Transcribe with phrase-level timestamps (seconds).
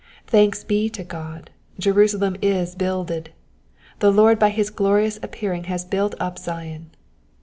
[0.25, 3.33] Thanks be to God, Jerusalem is builded:
[3.99, 6.89] the Lord by his glorious appearing has built up Zion.